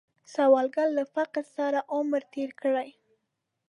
[0.33, 2.89] سوالګر له فقر سره عمر تیر کړی